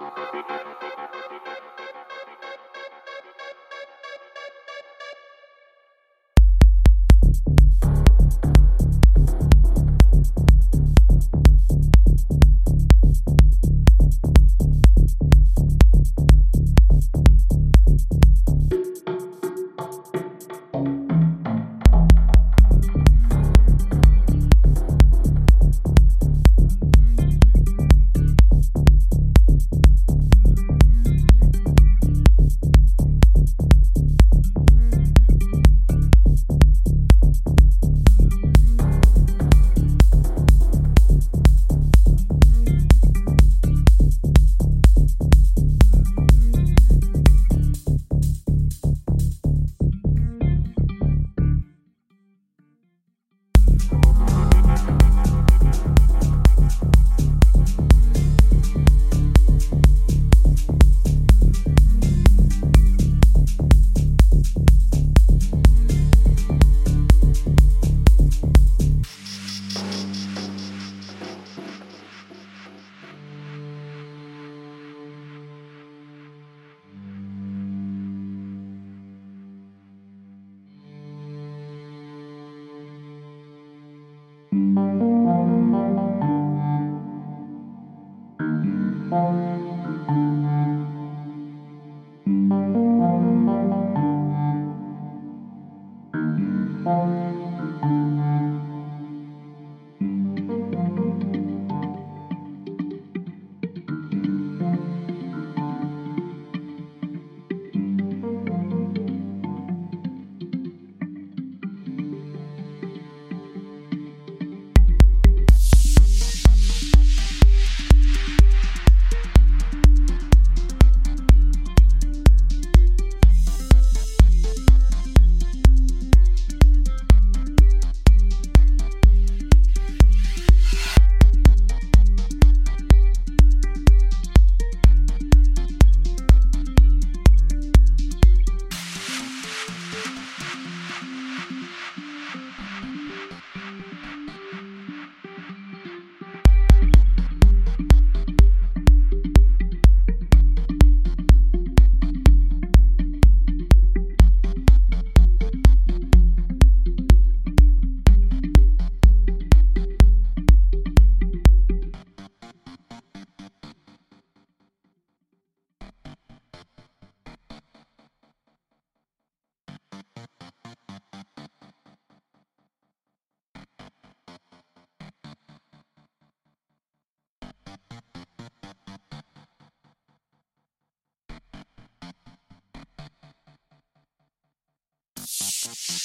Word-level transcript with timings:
you 0.00 0.40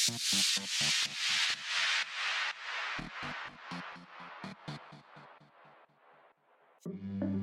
Thank 0.07 0.19
you. 7.23 7.34